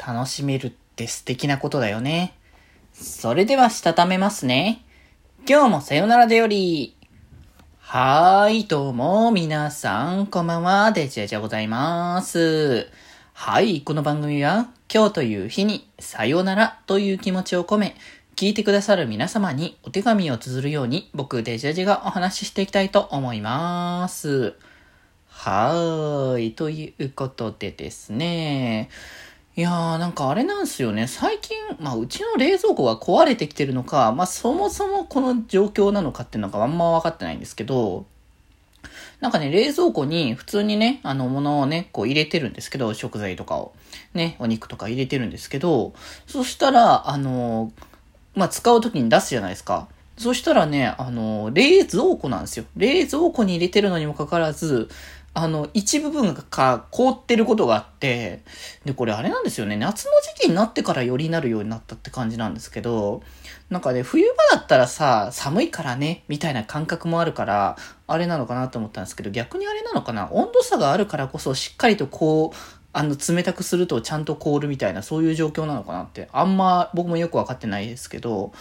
[0.00, 2.32] 楽しめるって素敵なことだよね。
[2.94, 4.82] それではしたためますね。
[5.46, 6.96] 今日もさよならでより。
[7.78, 12.88] はーい、どうも、皆さん、こんばんは、デジェジャございます。
[13.34, 17.96] はい、この番組は、今日という日に、さよならという気持ちを込め、
[18.36, 24.54] 聞いてくださる皆様にお手紙を綴るように、僕、デジェジがお話ししていきたいと思います。
[25.28, 26.52] はーい。
[26.52, 28.88] ということでですね。
[29.56, 31.06] いやーなんかあれなんですよね。
[31.06, 38.06] 最近、まあうちの冷蔵庫が壊れてきてるのか、まあそもそもこの状況なのかっていうのがあんま分かってないんですけど、
[39.20, 43.72] なんかね、冷蔵庫に普通にね、あの、物をね、こう入れてるんですけど、食材とかを。
[44.14, 45.92] ね、お肉とか入れてるんですけど、
[46.26, 47.70] そしたら、あの、
[48.34, 49.88] まあ、使う時に出すじゃないですか。
[50.16, 52.64] そしたらね、あの、冷蔵庫なんですよ。
[52.76, 54.88] 冷蔵庫に入れてるのにもかかわらず、
[55.32, 58.42] あの、一部分が凍ってることがあって、
[58.84, 59.76] で、これあれなんですよね。
[59.76, 63.22] 夏の時期になってからよりなるようになったって感じなんですけど、
[63.70, 67.76] なんかね、冬場だったらさ、寒いからね、みたいな感覚もあるから、
[68.08, 70.28] あれなのかなと思ったんですけど、逆にあれなのかな？
[70.32, 72.56] 温度差があるからこそ、しっかりとこう、
[72.92, 78.52] あの、冷たくするとちゃんと凍るみたいな、そういう状況なのかなって、あんま僕もよくわかってないですけど、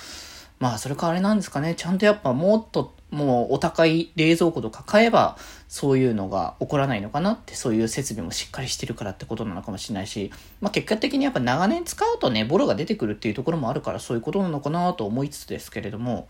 [0.60, 1.74] まあ、それかあれなんですかね。
[1.76, 16.28] ちゃんとやっぱもっと、もうお高い冷蔵庫とか買えば、そういうのが起こらないのかなって、そういう設備もしっかりしてるからってことなのかもしれないし、まあ結果的にやっぱ長年使うとね、ボロが出てくるっていうところもあるから、そういうことなのかなと思いつつですけれども、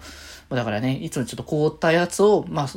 [0.49, 2.67] だからね、いつもちょっと凍ったやつを、まあ、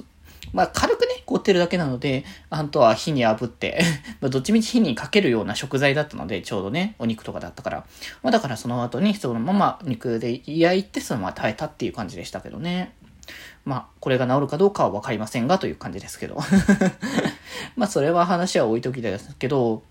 [0.53, 3.83] まあ軽くね、凍ってるだけなので、あとは火に炙って
[4.20, 7.84] まどっちみち火にかけるような食材だったので、ちょうどね、お肉とかだったから。
[8.23, 12.93] まあだからその後にそのまま肉で焼いてそのまま耐えたっていう感じでしたけどね。
[13.65, 16.41] まあ、これが治るかどうかはわかりませんがという感じですけど。
[17.77, 19.83] まあ、それは話は置いときですけど、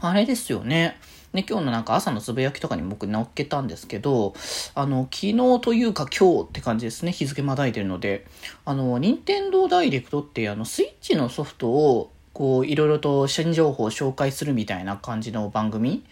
[0.00, 0.96] あれですよね。
[1.32, 4.34] ね、今日のなんか朝のつぶやきとかに僕乗っけたんですけど、
[4.74, 7.12] あの、昨日というか今日って感じですね。
[7.12, 8.26] 日付まだいてるので。
[8.64, 16.02] あの、任天堂ダイレクトってあの、スイッチのソフトを、こう、いろいろと新情報を紹介するみたいな感じの番組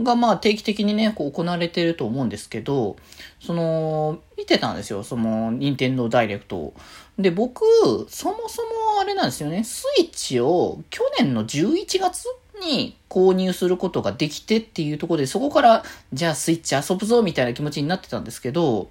[0.00, 2.96] が、まあ、定期的にね、こう行われてると思うんですけど、
[3.40, 5.02] その、見てたんですよ。
[5.02, 6.74] その、任天堂ダイレクトを。
[7.18, 7.62] で、僕、
[8.08, 9.64] そもそもあれなんですよね。
[9.64, 12.26] スイッチを去年の11月
[12.64, 18.90] に購入することができてっていうところで、そこから、じゃあスイッチ遊ぶぞみたいな気持ちになってたんですけど、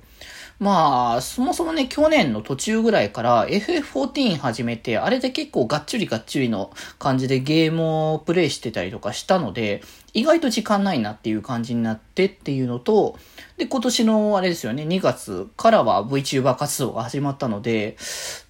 [0.61, 9.81] まあ、そもそもね、去年の途中ぐらいから FF14 始めて、あれで結構がっちりがっちりの感じでゲームをプレイしてたりとかしたので、
[10.13, 13.17] 意外と時間ないなっていう感じになってっていうのと、
[13.57, 17.95] で、今年のあれですよね、2月からは VTuber 活動が始まったので、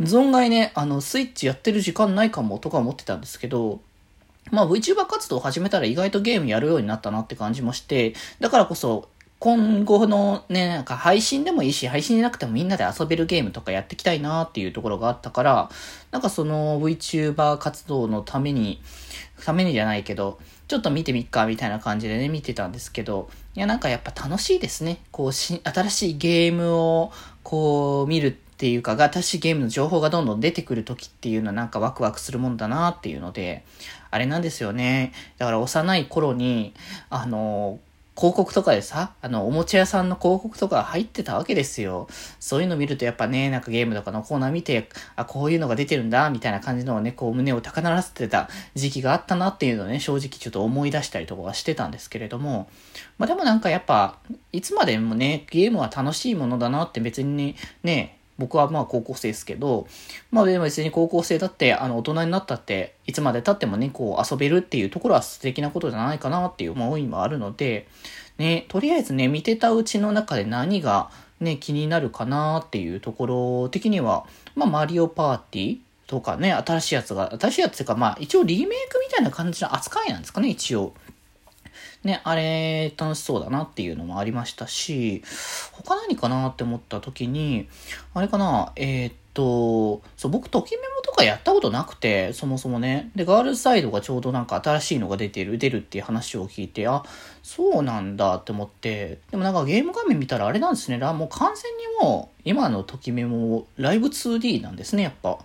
[0.01, 3.79] 存外ね、あの、スイッチやってる時間ないかもとか思ってたんですけど、
[4.49, 9.09] まあ VTuber 活動を始めたら意外とゲームやるようになったなって感じもして、だからこそ
[9.41, 15.69] 今後のね、なんか配信でもいいし、配信でなくてもみんなで遊べるゲームとかやっていきたいなっていうところがあったから、
[16.11, 18.83] なんかその VTuber 活動のために、
[19.43, 20.37] ためにじゃないけど、
[20.67, 24.99] ちょっと見てみっかみたいな感じでね、見てたんですけど、いやなんかやっぱ楽しいですね。
[25.09, 33.65] こうし、新しいゲームをこう見るっていうか、新しゲームの情報がどんどん出てくる時っていうのはなんかワクワクするもんだなっていうので、
[34.11, 35.13] あれなんですよね。
[35.39, 36.75] だから幼い頃に、
[37.09, 37.79] あの、
[38.15, 42.07] 広告とかでさ、あの、おもちゃ屋さんの広告とか入ってたわけですよ。
[42.39, 52.69] そういうの見るとやっぱね、なんかゲームとかのコーナー見て、あ、こういうのが出てるんだ、みたいな感じのね、こう胸を高鳴らせてた時期があったなっていうのをね、正直ちょっと思い出したりとかはしてたんですけれども、
[53.17, 54.19] まあでもなんかやっぱ、
[54.51, 59.87] いつまでもね、ゲームは楽しいものだなって別にね、僕はまあ高校生ですけど、
[60.31, 67.87] まあでも別に高校生だって、あの大人になったって、いつまで経ってもね、こう遊べるっていうところは素敵なことじゃないかなっていう思いもあるので、
[68.39, 74.25] ね、とりあえずね、見てたうちの中で何がね、気になるかなっていうところ的には、
[74.55, 80.93] まあマリオパーティーとかね、新しいやつが、新しいやつっていうか、まあ一応リメイクみたいな感じの扱いなんですかね、一応。
[82.03, 85.23] ね、あれ楽しそうだなっていうのもありましたし、
[85.71, 87.67] 他何かなって思った時に、
[88.13, 93.11] あれかな、えー、っと、そう、僕、ときメモとかやったことなくて、そもそもね。
[93.15, 97.03] で、ガールズサイドがちょうどなんか新しいのが出てる、出るっていう話を聞いて、あ、
[97.43, 100.97] そうなんだって思って、でもなんかゲーム画面見たらあれなんですね。
[100.97, 105.39] もう完全にもう、今のときメモ、ライブ 2D なんですね、やっぱ。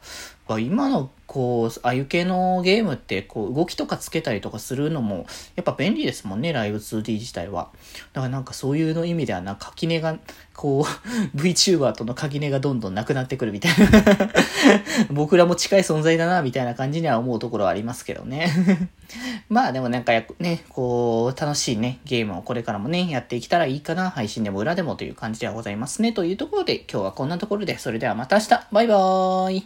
[0.58, 5.26] 今のこう、ああいう系のゲームって、こう、動きとかつけたりとかするのも、
[5.56, 7.70] やっぱ便利ですもんね、ライブ 2D 自体は。
[8.12, 10.16] だからなんかそういうの意味ではな、垣根が、
[10.54, 11.06] こう、
[11.36, 14.30] VTuber との垣根がどんどんなくなってくるみたいな
[15.10, 18.52] 僕らも近い存在だな、みたいな感じには思うところはありますけどね
[19.48, 24.10] まあでもなんかやね、こう、楽しいね、ゲームをこれからもね、やっていけたらいいかな。
[24.10, 26.12] 配信でも裏でもという感じではございますね。
[26.12, 29.64] というところで、今日はこんなところで、それではまた明日バイバーイ